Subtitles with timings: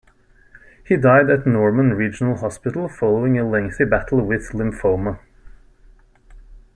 [0.83, 5.19] He died at Norman Regional Hospital following a lengthy battle with lymphoma.